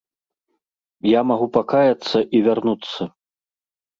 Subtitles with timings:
[1.09, 3.01] Я магу пакаяцца і вярнуцца.